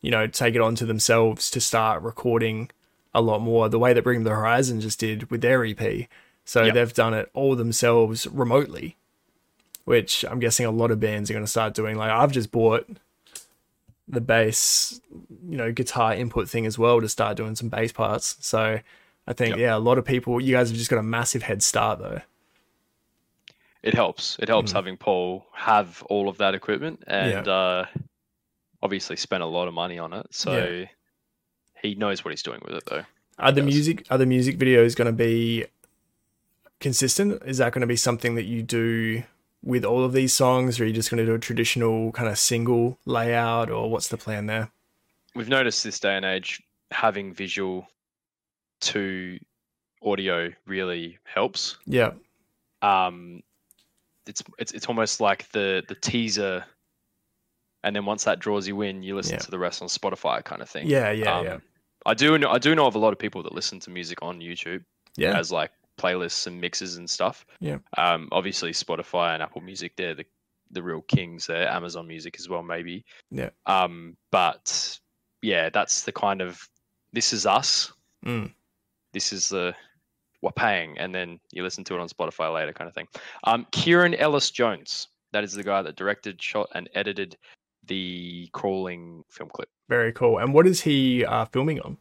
[0.00, 2.70] you know take it onto themselves to start recording
[3.14, 5.80] a lot more the way that bring the horizon just did with their ep
[6.44, 6.74] so Yep.
[6.74, 8.96] they've done it all themselves remotely
[9.84, 12.50] which i'm guessing a lot of bands are going to start doing like i've just
[12.50, 12.88] bought
[14.08, 15.00] the bass
[15.48, 18.78] you know guitar input thing as well to start doing some bass parts so
[19.26, 19.58] i think Yep.
[19.58, 22.20] yeah a lot of people you guys have just got a massive head start though
[23.82, 24.74] it helps it helps Mhm.
[24.76, 27.84] having paul have all of that equipment and uh
[28.82, 30.84] obviously spent a lot of money on it so
[31.82, 33.04] he knows what he's doing with it though.
[33.38, 35.66] Are the music are the music videos going to be
[36.78, 37.42] consistent?
[37.44, 39.22] Is that going to be something that you do
[39.62, 42.28] with all of these songs or are you just going to do a traditional kind
[42.28, 44.70] of single layout or what's the plan there?
[45.34, 47.86] We've noticed this day and age having visual
[48.80, 49.38] to
[50.02, 51.76] audio really helps.
[51.86, 52.12] Yeah.
[52.82, 53.42] Um
[54.26, 56.64] it's it's it's almost like the the teaser
[57.84, 59.38] and then once that draws you in you listen Yeah.
[59.40, 61.58] to the rest on spotify kind of thing yeah yeah Um, yeah
[62.06, 64.18] i do know i do know of a lot of people that listen to music
[64.22, 64.84] on youtube
[65.16, 67.78] yeah as like playlists and mixes and stuff Yeah.
[67.98, 70.24] um obviously spotify and apple music they're the
[70.70, 73.50] the real kings there amazon music as well maybe Yeah.
[73.66, 74.98] um but
[75.42, 76.68] yeah that's the kind of
[77.12, 77.92] this is us
[78.24, 78.52] Mm.
[79.14, 79.74] this is the
[80.42, 83.08] we're paying and then you listen to it on spotify later kind of thing
[83.44, 87.36] um kieran ellis jones that is the guy that directed shot and edited
[87.90, 89.68] the crawling film clip.
[89.88, 90.38] Very cool.
[90.38, 91.98] And what is he uh filming on?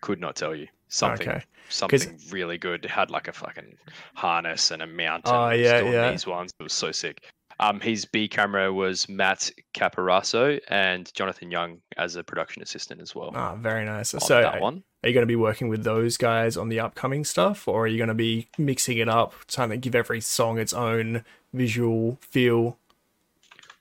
[0.00, 0.66] Could not tell you.
[0.88, 1.44] Something okay.
[1.68, 2.84] Something really good.
[2.84, 3.76] It had like a fucking
[4.14, 6.10] harness and a mountain Oh, yeah, yeah.
[6.10, 7.22] these ones it was so sick.
[7.60, 13.14] Um his b camera was matt caparasso and jonathan young as a production assistant as
[13.14, 13.32] well.
[13.34, 14.14] Ah very nice.
[14.14, 14.82] On so that one.
[15.02, 17.86] Are you going to be working with those guys on the upcoming stuff, or are
[17.86, 22.18] you going to be mixing it up, trying to give every song its own visual
[22.20, 22.76] feel?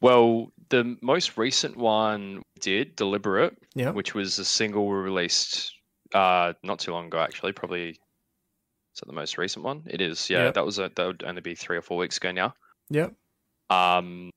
[0.05, 3.89] Well, the most recent one did, Deliberate, Yeah.
[3.89, 5.73] which was a single we released
[6.13, 7.53] uh, not too long ago, actually.
[7.53, 9.81] Probably is that the most recent one?
[9.87, 10.29] It is.
[10.29, 10.53] Yeah, Yep.
[10.53, 12.53] that was a, that would only be three or four weeks ago now.
[12.91, 13.15] Yep.
[13.71, 14.29] Um,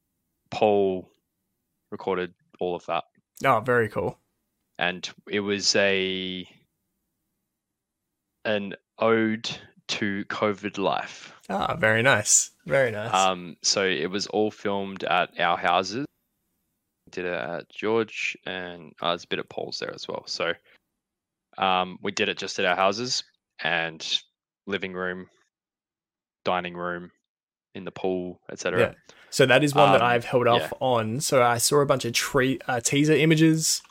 [0.51, 1.13] Paul
[1.93, 3.05] recorded all of that,
[3.45, 4.19] Oh, very cool.
[4.79, 6.49] and it was a
[8.47, 9.51] an ode
[9.89, 11.33] to COVID life.
[11.51, 12.51] Ah, very nice.
[12.67, 13.13] Very nice.
[13.13, 16.07] Um, so it was all filmed at our houses.
[17.11, 20.25] Did it at George and uh, there's a bit of Paul's there as well.
[20.27, 20.53] So
[21.57, 23.25] um, we did it just at our houses
[23.63, 24.07] and
[24.67, 25.29] living room,
[26.45, 27.11] dining room,
[27.75, 28.81] in the pool, etc.
[28.81, 28.93] Yeah.
[29.31, 31.21] So that is one that Um, I've held off on.
[31.21, 33.83] So I saw a bunch of tree uh, teaser images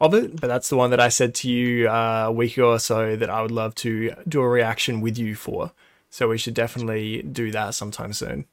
[0.00, 2.70] of it, but that's the one that I said to you uh, a week ago
[2.72, 5.72] or so that I would love to do a reaction with you for.
[6.10, 8.46] So we should definitely do that sometime soon.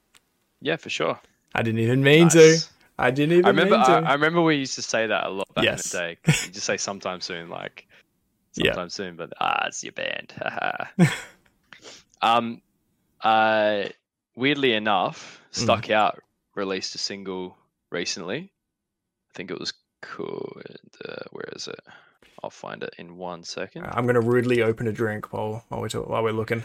[0.61, 1.19] Yeah, for sure.
[1.53, 2.57] I didn't even mean to.
[2.97, 3.75] I didn't even I remember.
[3.75, 4.07] mean I, to.
[4.09, 5.93] I remember we used to say that a lot back Yes.
[5.93, 6.17] in the day.
[6.47, 7.87] You just say sometime soon, like
[8.55, 8.73] Yeah.
[8.73, 10.33] sometime soon, but ah, it's your band.
[12.21, 12.61] um,
[13.21, 13.85] uh,
[14.35, 15.63] weirdly enough, Mm.
[15.63, 16.19] Stuck Out
[16.55, 17.57] released a single
[17.89, 18.51] recently.
[19.29, 20.61] I think it was cool.
[21.07, 21.79] Uh, where is it?
[22.43, 23.85] I'll find it in one second.
[23.91, 26.63] I'm going to rudely open a drink while while we're while we're looking.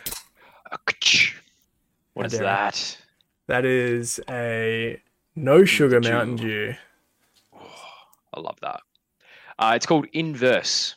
[2.15, 2.99] What is that?
[3.47, 5.01] That is a
[5.35, 6.11] no sugar Dew.
[6.11, 6.75] Mountain Dew.
[8.35, 8.81] I love that.
[9.59, 10.95] Uh, it's called Inverse,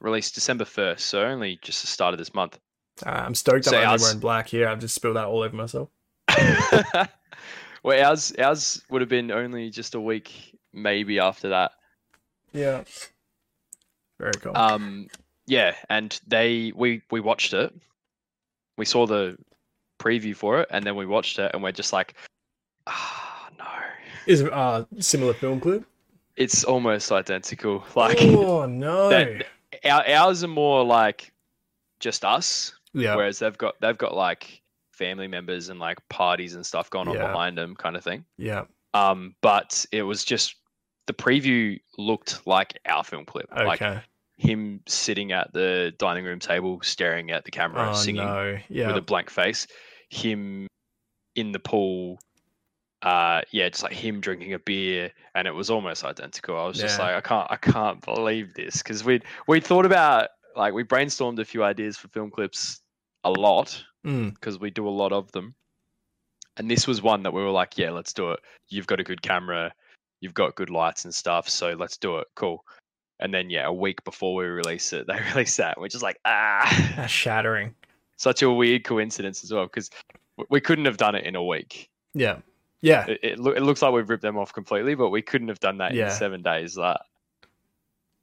[0.00, 2.58] released December 1st, so only just the start of this month.
[3.04, 4.68] Uh, I'm stoked So I'm ours- wearing black here.
[4.68, 5.88] I've just spilled that all over myself.
[7.82, 11.72] well, ours, ours would have been only just a week, maybe after that.
[12.52, 12.84] Yeah.
[14.18, 14.56] Very cool.
[14.56, 15.08] Um,
[15.46, 17.72] yeah, and they we we watched it.
[18.76, 19.36] We saw the
[19.98, 22.14] preview for it, and then we watched it, and we're just like,
[22.86, 23.64] ah, no.
[24.26, 25.84] is a uh similar film clip?
[26.36, 27.84] It's almost identical.
[27.96, 29.08] Like oh no.
[29.08, 29.46] that,
[29.84, 31.32] our, ours are more like
[32.00, 33.14] just us, yeah.
[33.16, 37.14] whereas they've got they've got like family members and like parties and stuff going on
[37.14, 37.28] Yeah.
[37.28, 38.24] behind them, kind of thing.
[38.36, 38.64] Yeah.
[38.94, 40.56] Um, but it was just
[41.06, 43.78] the preview looked like our film clip, like
[44.36, 48.58] him sitting at the dining room table, staring at the camera, oh singing no.
[48.68, 48.88] Yeah.
[48.88, 49.66] with a blank face.
[50.10, 50.66] Him
[51.34, 52.18] in the pool,
[53.02, 56.58] uh, yeah, just like him drinking a beer, and it was almost identical.
[56.58, 57.04] I was just Yeah.
[57.04, 61.38] like, I can't, I can't believe this because we we thought about like we brainstormed
[61.38, 62.80] a few ideas for film clips
[63.24, 65.54] a lot Mm, because we do a lot of them.
[66.58, 68.40] And this was one that we were like, yeah, let's do it.
[68.68, 69.72] You've got a good camera,
[70.20, 72.26] you've got good lights and stuff, so let's do it.
[72.34, 72.64] Cool.
[73.20, 75.80] And then yeah, a week before we release it, they release that.
[75.80, 77.74] We're just like, ah, that's shattering.
[78.16, 79.90] such a weird coincidence as well because
[80.50, 81.88] we couldn't have done it in a week.
[82.14, 82.38] Yeah.
[82.80, 83.06] Yeah.
[83.06, 85.58] It, it, loo- it looks like we've ripped them off completely, but we couldn't have
[85.60, 86.06] done that Yeah.
[86.06, 86.76] in seven days.
[86.76, 86.96] Like,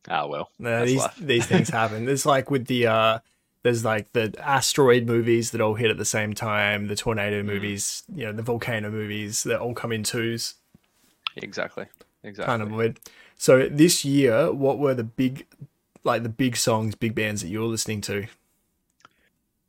[0.10, 1.16] ah, well, No, these life.
[1.20, 2.08] these things happen.
[2.08, 3.20] It's like with the uh
[3.66, 7.46] there's like the asteroid movies that all hit at the same time, the tornado Mm.
[7.46, 10.54] movies, you know, the volcano movies that all come in twos.
[11.36, 11.88] exactly,
[12.24, 12.46] exactly.
[12.52, 13.00] Kind of weird.
[13.38, 15.48] So this year, what were the big
[16.04, 18.28] like the big songs, big bands that you were listening to?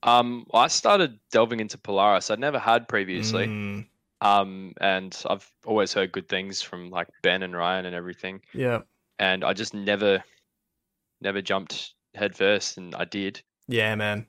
[0.03, 2.31] Um, I started delving into Polaris.
[2.31, 3.47] I'd never had previously.
[3.47, 3.87] Mm,
[4.21, 8.41] Um, and I've always heard good things from like Ben and Ryan and everything.
[8.53, 8.81] yeah.
[9.19, 10.23] And I just never,
[11.23, 14.27] never jumped headfirst, and I did, Yeah, man.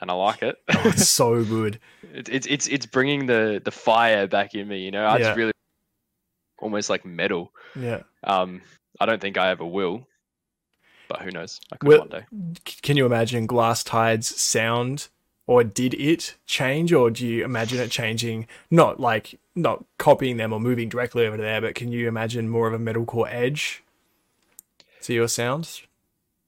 [0.00, 0.56] and I like it.
[0.74, 1.78] Oh, it's so good.
[2.14, 4.80] It- it's it's it's bringing the the fire back in me.
[4.84, 5.24] You know, I Yeah.
[5.24, 5.52] just really
[6.58, 7.52] almost like metal.
[7.74, 8.02] Yeah.
[8.24, 8.60] Um,
[9.00, 10.06] I don't think I ever will,
[11.08, 11.58] but who knows?
[11.72, 12.24] I could Well- one day.
[12.82, 15.08] Can you imagine Glass Tide's sound,
[15.46, 18.46] or did it change, or do you imagine it changing?
[18.70, 22.66] Not like not copying them or moving directly over there, but can you imagine more
[22.68, 23.82] of a metalcore edge
[25.02, 25.82] to your sounds?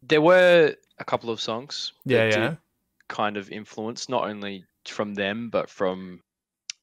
[0.02, 1.92] There were a couple of songs.
[2.04, 2.54] Yeah, yeah,
[3.08, 6.20] kind of influence not only from them but from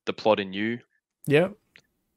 [0.06, 0.80] the plot in you.
[1.28, 1.50] yeah,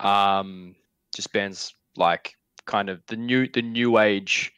[0.01, 0.75] Um,
[1.15, 2.35] just bands like
[2.67, 4.53] kind of the new the new age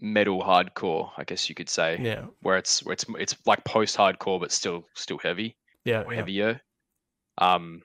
[0.00, 3.96] metal hardcore, I guess you could say, yeah, where it's where it's it's like post
[3.96, 5.56] hardcore but still still heavy.
[5.84, 6.14] yeah, yeah.
[6.14, 6.60] heavier.
[7.38, 7.82] Um,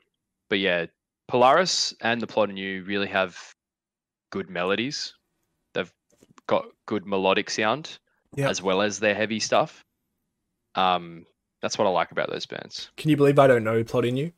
[0.49, 0.85] but yeah,
[1.27, 3.37] Polaris and the plot in you really have
[4.31, 5.13] good melodies.
[5.73, 5.91] They've
[6.47, 7.99] got good melodic sound
[8.35, 8.49] Yeah.
[8.49, 9.83] as well as their heavy stuff.
[10.75, 11.25] Um,
[11.61, 12.89] that's what I like about those bands.
[12.95, 14.31] Can you believe I don't know plot in you?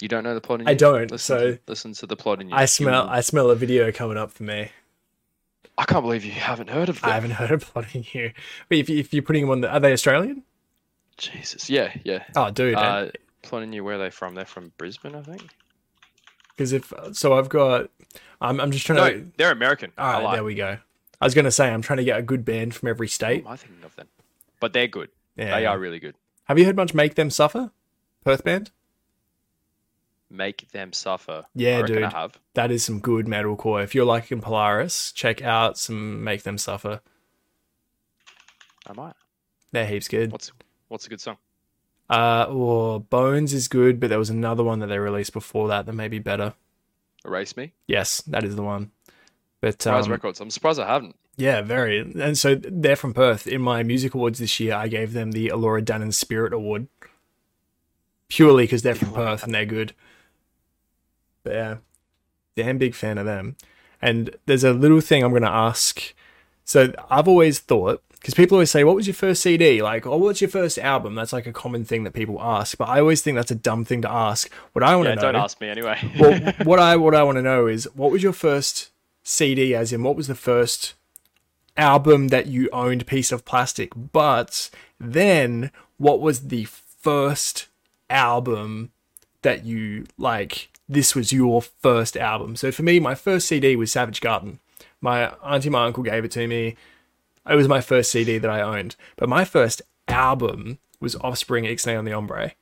[0.00, 2.40] You don't know the plot in I don't, Listen so- to, listen to the plot
[2.40, 2.54] in you.
[2.56, 4.70] I smell, You- I smell a video coming up for me.
[5.78, 7.10] I can't believe you haven't heard of them.
[7.10, 8.32] I haven't heard of plot in you.
[8.68, 10.42] But if, you- if you're putting them on the, are they Australian?
[11.18, 12.24] Jesus, yeah, yeah.
[12.34, 13.08] Oh, dude, Uh,
[13.42, 13.84] plot in you.
[13.84, 14.34] Where are they from?
[14.34, 15.46] They're from Brisbane, I think.
[16.56, 17.90] because if so, I've got.
[18.40, 19.26] I'm, I'm just trying No, to.
[19.36, 19.92] they're American.
[19.96, 20.78] All right, there we go.
[21.22, 23.44] I was going to say I'm trying to get a good band from every state.
[23.46, 24.06] am I thinking of then?
[24.58, 25.08] But they're good.
[25.36, 25.56] Yeah.
[25.56, 26.16] They are really good.
[26.46, 27.70] Have you heard much Make Them Suffer?
[28.24, 28.72] Perth band?
[30.28, 31.44] Make them suffer.
[31.54, 32.10] Yeah, dude.
[32.54, 33.84] That is some good metalcore.
[33.84, 37.00] If you're liking Polaris, check out some Make Them Suffer.
[38.86, 39.14] I might.
[39.70, 40.32] They're heaps good.
[40.32, 40.50] What's
[40.88, 41.36] what's a good song?
[42.10, 45.86] Uh, oh, Bones is good, but there was another one that they released before that
[45.86, 46.54] that may be better.
[47.24, 47.74] Erase Me.
[47.86, 48.90] Yes, that is the one.
[49.62, 50.40] But Rise um, Records.
[50.40, 51.16] I'm surprised I haven't.
[51.38, 52.00] yeah, very.
[52.00, 53.46] And so they're from Perth.
[53.46, 56.88] In my music awards this year, I gave them the Elora Danan Spirit Award
[58.28, 59.94] purely because they're from Perth and they're good.
[61.44, 61.76] But yeah,
[62.56, 63.56] damn big fan of them.
[64.00, 66.14] And there's a little thing I'm going to ask.
[66.64, 70.16] So I've always thought because people always say, "What was your first CD?" Like, "Oh,
[70.16, 72.78] what's your first album?" That's like a common thing that people ask.
[72.78, 74.52] But I always think that's a dumb thing to ask.
[74.72, 75.98] What I want to Yeah, know, don't ask me anyway.
[76.18, 78.90] well, what I what I want to know is what was your first
[79.22, 79.74] CD?
[79.74, 80.94] As in, what was the first
[81.76, 83.06] album that you owned?
[83.06, 83.92] Piece of plastic.
[83.96, 87.68] But then, what was the first
[88.10, 88.92] album
[89.42, 90.70] that you like?
[90.88, 92.56] This was your first album.
[92.56, 94.58] So for me, my first CD was Savage Garden.
[95.00, 96.76] My auntie, my uncle gave it to me.
[97.48, 98.96] It was my first CD that I owned.
[99.16, 102.52] But my first album was Offspring Ixnay on the Hombre.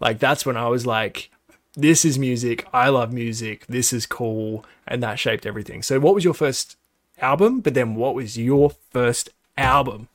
[0.00, 1.30] Like that's when I was like,
[1.74, 2.66] this is music.
[2.72, 3.66] I love music.
[3.66, 4.64] This is cool.
[4.86, 5.82] And that shaped everything.
[5.82, 6.76] So what was your first
[7.20, 7.60] album?
[7.60, 10.08] But then what was your first album?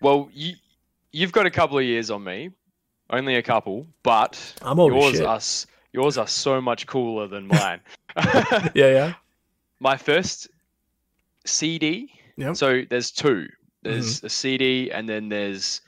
[0.00, 0.54] well, you
[1.12, 2.50] you've got a couple of years on me,
[3.10, 5.24] only a couple, but I'm old yours shit.
[5.24, 5.40] are
[5.92, 7.80] yours are so much cooler than mine.
[8.74, 9.14] Yeah, yeah.
[9.80, 10.48] My first
[11.44, 12.10] CD.
[12.36, 12.56] Yep.
[12.56, 13.48] So there's two.
[13.82, 14.26] There's Mm-hmm.
[14.26, 15.80] a CD, and then there's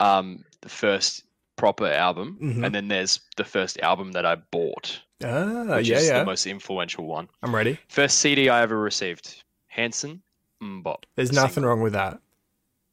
[0.00, 1.24] um the first
[1.60, 2.64] proper album, Mhm.
[2.64, 6.18] and then there's the first album that I bought, Ah, which yeah, is yeah.
[6.20, 7.28] the most influential one.
[7.42, 7.78] I'm ready.
[7.88, 10.22] First CD I ever received, Hanson
[10.62, 11.04] MMMBop.
[11.16, 11.68] There's nothing single.
[11.70, 12.18] wrong with that.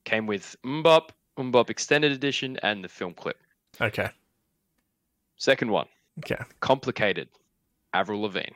[0.04, 3.38] Came with MMMBop, MMMBop Extended Edition, and the film clip.
[3.80, 4.10] Okay.
[5.38, 5.88] Second one,
[6.20, 6.42] Okay.
[6.60, 7.30] Complicated,
[7.94, 8.56] Avril Lavigne.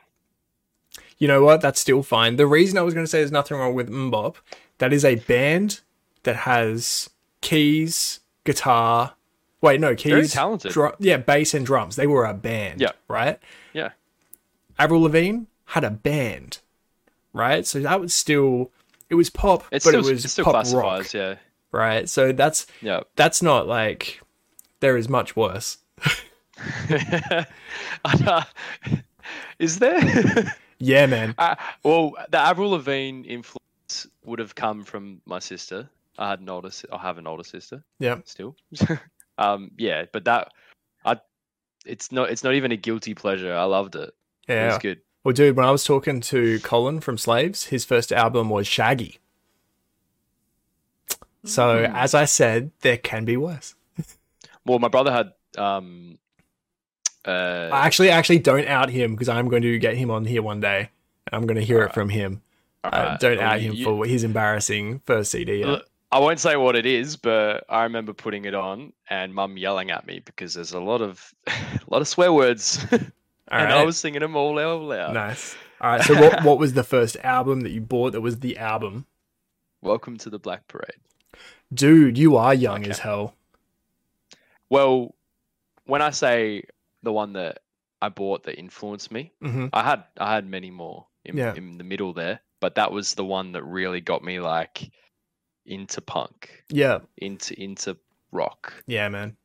[1.18, 1.60] You know what?
[1.62, 2.36] That's still fine.
[2.36, 4.36] The reason I was going to say there's nothing wrong with MMMBop,
[4.78, 5.80] that is a band
[6.24, 7.08] that has
[7.40, 9.14] keys, guitar.
[9.62, 10.12] Wait, no, keys.
[10.12, 10.74] Very talented.
[10.98, 11.96] yeah, bass and drums.
[11.96, 12.80] They were a band.
[12.80, 12.90] Yeah.
[13.08, 13.38] Right?
[13.72, 13.90] Yeah.
[14.78, 16.58] Avril Lavigne had a band.
[17.32, 17.66] Right?
[17.66, 18.70] So that was still.
[19.08, 21.12] It was pop, It but still, it was it still pop rock.
[21.14, 21.36] yeah.
[21.70, 22.08] Right?
[22.08, 23.00] So that's Yeah.
[23.16, 24.20] that's not like.
[24.80, 25.78] There is much worse.
[29.58, 30.56] is there?
[30.84, 31.36] Yeah, man.
[31.38, 35.88] uh, well, the Avril Lavigne influence would have come from my sister.
[36.18, 38.16] I had an older, I have an older sister Yeah.
[38.24, 38.56] still.
[39.42, 40.52] Um, yeah, but that,
[41.04, 41.18] I,
[41.84, 43.54] it's not, it's not even a guilty pleasure.
[43.54, 44.14] I loved it.
[44.48, 44.66] It Yeah.
[44.68, 45.00] was good.
[45.24, 49.18] Well, dude, when I was talking to Colin from Slaves, his first album was Shaggy.
[51.44, 51.96] So, Hmm.
[51.96, 53.74] as I said, there can be worse.
[54.64, 56.18] Well, my brother had, um,
[57.26, 60.42] uh, I actually, actually don't out him because I'm going to get him on here
[60.42, 60.90] one day.
[61.32, 61.94] I'm going to hear it Alright.
[61.94, 62.42] from him.
[62.84, 65.60] Uh, alright, don't well, out you- him you- for his embarrassing first CD.
[65.60, 65.78] Yeah.
[66.12, 69.90] I won't say what it is, but I remember putting it on and mum yelling
[69.90, 71.52] at me because there's a lot of a
[71.88, 73.10] lot of swear words, and
[73.50, 73.70] right.
[73.70, 75.14] I was singing them all out loud.
[75.14, 75.56] nice.
[75.80, 76.02] All right.
[76.02, 79.06] So, what, what was the first album that you bought that was the album?
[79.80, 81.00] Welcome to the Black Parade.
[81.72, 82.90] Dude, you are young Okay.
[82.90, 83.34] as hell.
[84.70, 85.14] Well,
[85.86, 86.64] when I say
[87.02, 87.60] the one that
[88.02, 91.54] I bought that influenced me, hmm I had I had many more in, Yeah.
[91.54, 94.90] in the middle there, but that was the one that really got me like
[95.66, 96.98] into punk, Yeah.
[97.18, 97.96] into into
[98.32, 98.72] rock.
[98.86, 99.36] Yeah, man.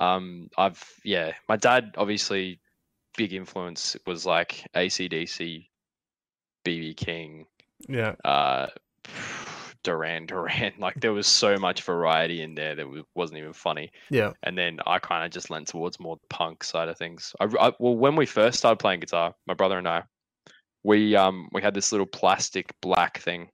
[0.00, 2.60] Um, I've yeah, my dad obviously
[3.16, 5.68] big influence was like ACDC,
[6.64, 7.46] BB King,
[7.88, 8.14] Yeah.
[8.24, 8.68] uh,
[9.84, 10.72] Duran Duran.
[10.78, 13.90] Like there was so much variety in there that wasn't even funny.
[14.10, 14.32] Yeah.
[14.42, 17.34] And then I kind of just lent towards more the punk side of things.
[17.40, 20.02] I, I- well, when we first started playing guitar, my brother and I,
[20.84, 23.48] we um we had this little plastic black thing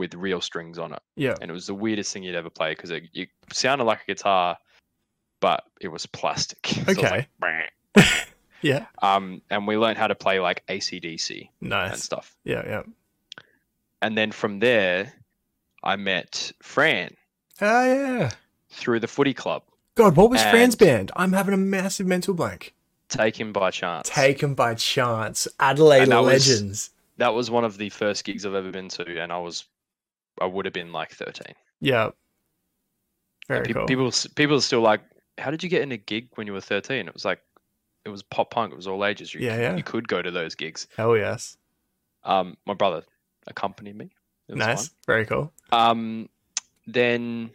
[0.00, 1.34] with real strings on it Yeah.
[1.40, 4.06] and it was the weirdest thing you'd ever play because it, it sounded like a
[4.06, 4.56] guitar,
[5.40, 6.58] but it was plastic.
[6.66, 7.26] So it was Okay.
[7.40, 7.72] like,
[8.62, 8.86] Yeah.
[9.02, 11.92] um, and we learned how to play like ACDC Nice.
[11.92, 12.34] and stuff.
[12.44, 12.62] Yeah.
[12.66, 12.82] Yeah.
[14.02, 15.12] And then from there,
[15.84, 17.14] I met Fran
[17.60, 18.30] Oh, yeah.
[18.70, 19.62] through the footy club.
[19.94, 21.10] God, what was Fran's band?
[21.16, 22.72] I'm having a massive mental blank.
[23.08, 24.08] Taken by chance.
[24.08, 25.46] Taken by chance.
[25.58, 26.90] Adelaide that was- Legends.
[27.18, 29.64] that was one of the first gigs I've ever been to, and I was,
[30.40, 31.54] I would have been like thirteen.
[31.80, 32.10] Yeah.
[33.48, 33.86] Very Pe- cool.
[33.86, 35.00] People, people are still like,
[35.38, 37.08] "How did you get in a gig when you were 13?
[37.08, 37.40] It was like,
[38.04, 38.72] it was pop punk.
[38.72, 39.34] It was all ages.
[39.34, 39.76] You, Yeah, yeah.
[39.76, 40.86] you could go to those gigs.
[40.96, 41.56] Hell yes.
[42.22, 43.02] Um, my brother
[43.48, 44.10] accompanied me.
[44.48, 44.88] Nice.
[44.88, 44.96] fun.
[45.06, 45.52] Very cool.
[45.72, 46.28] Um,
[46.86, 47.50] then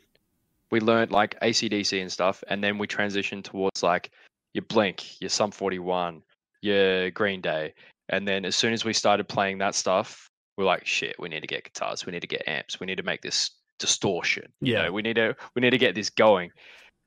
[0.72, 4.12] we learned like ACDC and stuff, and then we transitioned towards like
[4.54, 6.22] your Blink, your Sum 41,
[6.62, 7.74] your Green Day,
[8.10, 11.42] and then as soon as we started playing that stuff, we're like, shit, we need
[11.42, 14.52] to get guitars, we need to get amps, we need to make this distortion.
[14.62, 14.84] You Yeah.
[14.84, 16.52] know, we need to we need to get this going.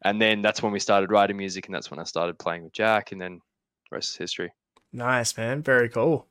[0.05, 2.73] And then that's when we started writing music, and that's when I started playing with
[2.73, 3.41] Jack, and then
[3.91, 4.53] the rest is history.
[4.93, 5.63] Nice, man.
[5.63, 6.27] Very cool.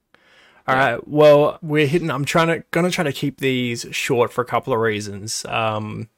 [0.68, 0.76] All Yeah.
[0.76, 1.08] right.
[1.08, 2.10] Well, we're hitting.
[2.10, 5.44] I'm trying to gonna try to keep these short for a couple of reasons.
[5.46, 6.10] Um,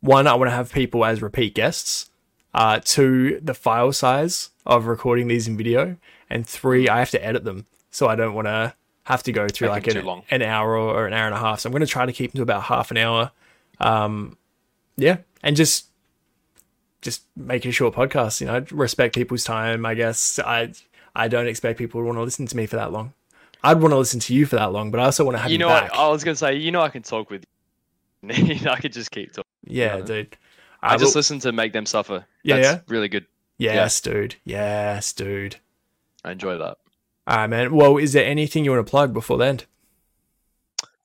[0.00, 2.06] one, I want to have people as repeat guests.
[2.52, 5.96] uh, two, the file size of recording these in video,
[6.28, 8.74] and three, I have to edit them, so I don't want to
[9.04, 11.60] have to go through like an, an hour or an hour and a half.
[11.60, 13.32] So I'm going to try to keep them to about half an hour.
[13.80, 14.36] Um,
[14.96, 15.86] yeah, and just
[17.02, 18.40] just make it a short podcast.
[18.40, 19.86] You know, respect people's time.
[19.86, 20.72] I guess I
[21.14, 23.14] I don't expect people to want to listen to me for that long.
[23.62, 25.50] I'd want to listen to you for that long, but I also want to have
[25.50, 25.94] you you, know what?
[25.94, 27.44] I was gonna say, you know, I can talk with
[28.22, 28.66] you.
[28.70, 29.44] I could just keep talking.
[29.66, 30.02] yeah, yeah.
[30.04, 30.36] dude.
[30.82, 32.24] I Uh, just but- listen to make them suffer.
[32.42, 32.80] Yeah, That's yeah?
[32.88, 33.26] really good.
[33.58, 34.36] yes, dude.
[34.44, 35.56] Yes, dude.
[36.24, 36.78] I enjoy that.
[37.26, 37.74] All right, man.
[37.74, 39.60] Well, is there anything you want to plug before then?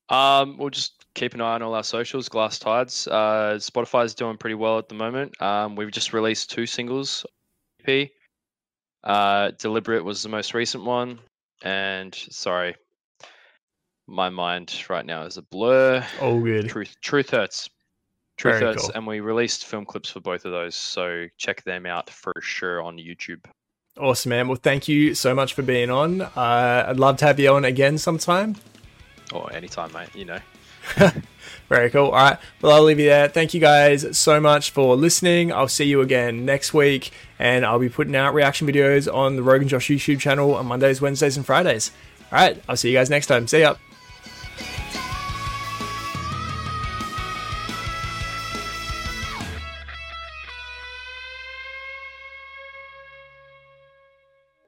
[0.09, 2.29] Um, we'll just keep an eye on all our socials.
[2.29, 3.07] Glass Tides.
[3.07, 5.39] Uh, Spotify's doing pretty well at the moment.
[5.41, 7.25] Um, we've just released two singles.
[7.87, 8.09] EP.
[9.03, 11.19] Uh, Deliberate was the most recent one,
[11.63, 12.75] and sorry,
[14.07, 16.03] my mind right now is a blur.
[16.19, 16.69] Oh, good.
[16.69, 17.69] Truth, Truth hurts.
[18.37, 18.91] Truth Very hurts, cool.
[18.95, 22.81] and we released film clips for both of those, so check them out for sure
[22.81, 23.45] on YouTube.
[23.97, 24.47] Awesome, man.
[24.49, 26.21] Well, thank you so much for being on.
[26.21, 28.57] Uh, I'd love to have you on again sometime.
[29.33, 30.09] Or anytime, mate.
[30.13, 30.39] You know.
[31.69, 32.07] Very cool.
[32.07, 32.37] All right.
[32.61, 33.29] Well, I'll leave you there.
[33.29, 35.51] Thank you guys so much for listening.
[35.51, 39.41] I'll see you again next week, and I'll be putting out reaction videos on the
[39.41, 41.91] Roguenjosh YouTube channel on Mondays, Wednesdays, and Fridays.
[42.31, 42.61] All right.
[42.67, 43.47] I'll see you guys next time.
[43.47, 43.75] See ya.